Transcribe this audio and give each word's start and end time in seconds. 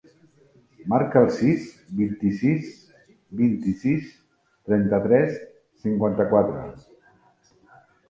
Marca 0.93 1.21
el 1.25 1.29
sis, 1.35 1.67
vint-i-sis, 1.99 2.73
vint-i-sis, 3.43 4.11
trenta-tres, 4.73 5.41
cinquanta-quatre. 5.87 6.69